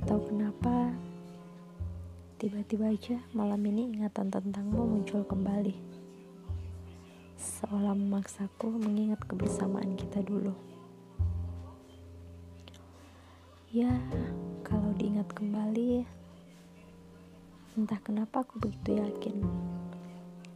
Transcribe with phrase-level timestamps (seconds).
[0.00, 0.96] Gak tahu kenapa,
[2.40, 5.76] tiba-tiba aja malam ini ingatan tentangmu muncul kembali.
[7.36, 10.56] Seolah memaksaku mengingat kebersamaan kita dulu.
[13.76, 13.92] Ya,
[14.64, 16.08] kalau diingat kembali,
[17.76, 19.36] entah kenapa aku begitu yakin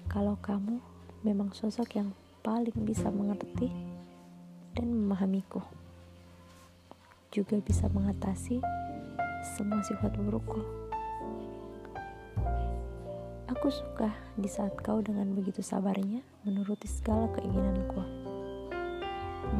[0.08, 0.80] kalau kamu
[1.20, 3.68] memang sosok yang paling bisa mengerti
[4.72, 5.60] dan memahamiku.
[7.28, 8.64] Juga bisa mengatasi
[9.54, 10.58] semua sifat burukku.
[13.54, 18.02] Aku suka di saat kau dengan begitu sabarnya menuruti segala keinginanku.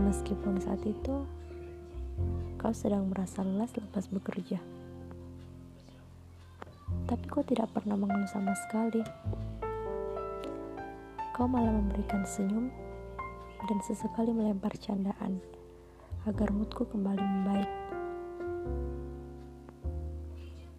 [0.02, 1.22] Meskipun saat itu
[2.58, 4.58] kau sedang merasa lelah lepas bekerja.
[7.06, 9.00] Tapi kau tidak pernah mengeluh sama sekali
[11.34, 12.70] Kau malah memberikan senyum
[13.66, 15.42] dan sesekali melempar candaan
[16.30, 17.70] agar moodku kembali membaik.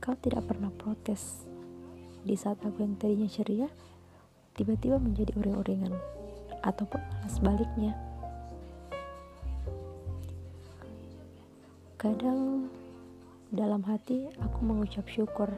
[0.06, 1.50] Kau tidak pernah protes
[2.22, 3.66] di saat aku yang tadinya ceria
[4.53, 5.98] tiba-tiba menjadi uring-uringan
[6.61, 7.98] ataupun malah sebaliknya.
[11.98, 12.70] Kadang
[13.50, 15.50] dalam hati aku mengucap syukur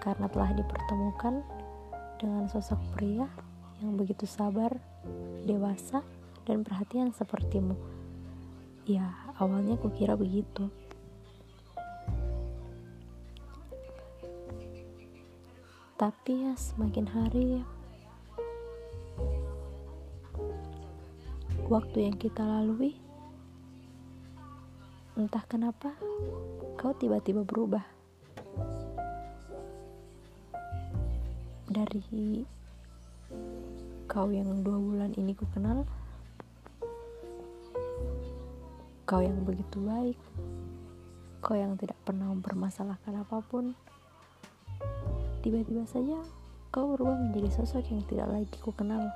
[0.00, 1.44] karena telah dipertemukan
[2.16, 3.28] dengan sosok pria
[3.84, 4.72] yang begitu sabar,
[5.44, 6.00] dewasa,
[6.48, 7.76] dan perhatian sepertimu.
[8.88, 10.72] Ya, awalnya kukira begitu.
[15.98, 17.58] Tapi ya semakin hari
[21.66, 22.94] waktu yang kita lalui
[25.18, 25.90] entah kenapa
[26.78, 27.82] kau tiba-tiba berubah.
[31.66, 32.46] Dari
[34.06, 35.82] kau yang dua bulan ini ku kenal
[39.02, 40.18] kau yang begitu baik
[41.42, 43.74] kau yang tidak pernah mempermasalahkan apa pun
[45.44, 46.18] tiba-tiba saja
[46.70, 49.08] kau berubah menjadi sosok yang tidak lagi ku kenal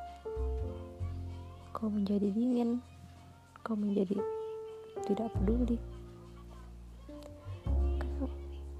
[1.74, 2.82] kau menjadi dingin
[3.62, 4.18] kau menjadi
[5.06, 5.76] tidak peduli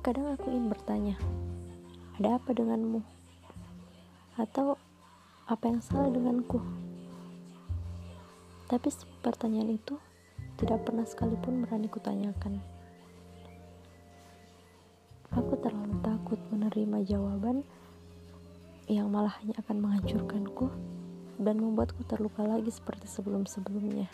[0.03, 1.15] kadang, aku ingin bertanya
[2.19, 2.99] ada apa denganmu
[4.35, 4.75] atau
[5.47, 6.59] apa yang salah denganku?
[8.67, 8.89] Tapi
[9.23, 9.95] pertanyaan itu
[10.59, 12.59] tidak pernah sekalipun berani kutanyakan.
[16.33, 17.61] Takut menerima jawaban
[18.89, 20.73] yang malah hanya akan menghancurkanku
[21.37, 24.09] dan membuatku terluka lagi seperti sebelum-sebelumnya.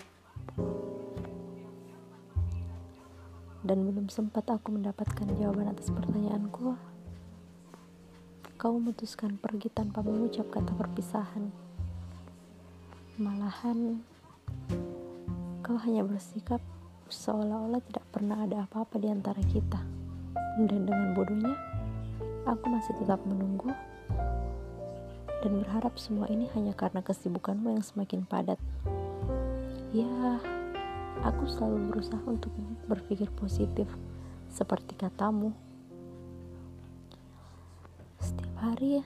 [3.62, 6.74] Dan belum sempat aku mendapatkan jawaban atas pertanyaanku,
[8.58, 11.54] kau memutuskan pergi tanpa mengucap kata perpisahan.
[13.14, 14.02] Malahan,
[15.62, 16.58] kau hanya bersikap
[17.06, 19.78] seolah-olah tidak pernah ada apa-apa di antara kita.
[20.58, 21.77] Dan dengan bodohnya,
[22.48, 23.76] aku masih tetap menunggu
[25.44, 28.58] dan berharap semua ini hanya karena kesibukanmu yang semakin padat.
[29.94, 30.40] Ya,
[31.22, 32.50] aku selalu berusaha untuk
[32.90, 33.86] berpikir positif,
[34.50, 35.54] seperti katamu.
[38.58, 39.04] Hari ya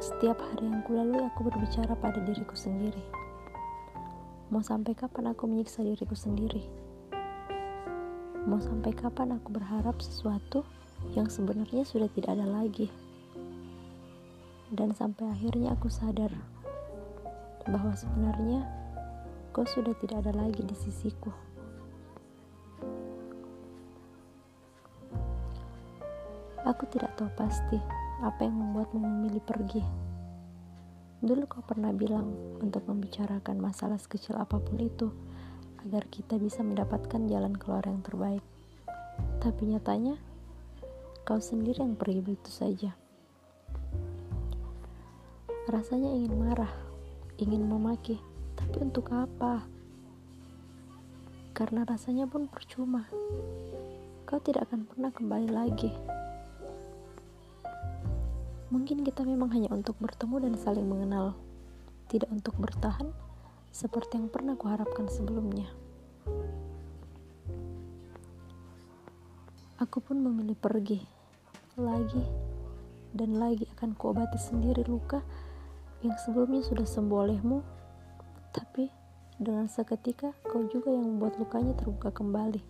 [0.00, 3.04] setiap hari yang kulalui aku berbicara pada diriku sendiri.
[4.48, 6.64] Mau sampai kapan aku menyiksa diriku sendiri?
[8.48, 10.64] Mau sampai kapan aku berharap sesuatu
[11.16, 12.88] yang sebenarnya sudah tidak ada lagi
[14.70, 16.30] dan sampai akhirnya aku sadar
[17.66, 18.62] bahwa sebenarnya
[19.50, 21.34] kau sudah tidak ada lagi di sisiku.
[26.62, 27.82] Aku tidak tahu pasti
[28.22, 29.82] apa yang membuatmu memilih pergi.
[31.20, 32.30] Dulu kau pernah bilang
[32.62, 35.10] untuk membicarakan masalah sekecil apa pun itu
[35.82, 38.44] agar kita bisa mendapatkan jalan keluar yang terbaik.
[39.42, 40.29] Tapi nyatanya
[41.30, 42.90] kau sendiri yang pergi begitu saja.
[45.70, 46.74] Rasanya ingin marah,
[47.38, 48.18] ingin memaki,
[48.58, 49.62] tapi untuk apa?
[51.54, 53.06] Karena rasanya pun percuma.
[54.26, 55.94] Kau tidak akan pernah kembali lagi.
[58.74, 61.38] Mungkin kita memang hanya untuk bertemu dan saling mengenal,
[62.10, 63.06] tidak untuk bertahan
[63.70, 65.70] seperti yang pernah kuharapkan sebelumnya.
[69.78, 71.19] Aku pun memilih pergi,
[71.80, 72.24] lagi
[73.10, 75.22] dan lagi akan kuobati sendiri luka
[76.00, 77.60] yang sebelumnya sudah sembuh olehmu,
[78.56, 78.88] tapi
[79.36, 82.62] dengan seketika kau juga yang membuat lukanya terbuka kembali.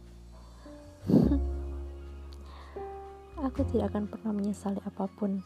[3.47, 5.41] Aku tidak akan pernah menyesali apa pun.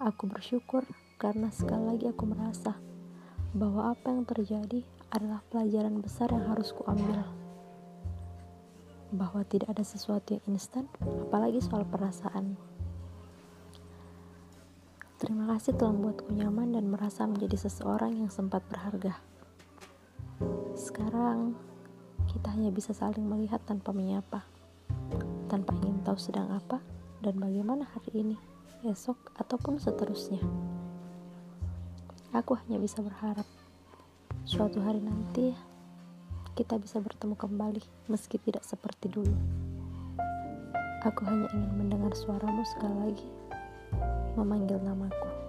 [0.00, 0.82] Aku bersyukur
[1.20, 2.74] karena sekali lagi aku merasa
[3.54, 7.41] bahwa apa yang terjadi adalah pelajaran besar yang harus kuambil.
[9.12, 10.88] Bahwa tidak ada sesuatu yang instan,
[11.28, 12.56] apalagi soal perasaan.
[15.20, 19.22] Terima kasih telah membuatku nyaman dan merasa menjadi seseorang yang sempat berharga.
[20.74, 21.54] Sekarang,
[22.26, 24.42] kita hanya bisa saling melihat tanpa menyapa,
[25.46, 26.82] tanpa ingin tahu sedang apa
[27.22, 28.36] dan bagaimana hari ini,
[28.82, 30.42] esok, ataupun seterusnya.
[32.34, 33.46] Aku hanya bisa berharap
[34.42, 35.54] suatu hari nanti
[36.52, 37.80] kita bisa bertemu kembali
[38.12, 39.32] meski tidak seperti dulu.
[41.02, 43.28] Aku hanya ingin mendengar suaramu sekali lagi
[44.36, 45.41] memanggil namaku.